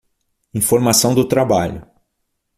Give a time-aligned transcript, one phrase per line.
[0.51, 1.85] Informação do trabalho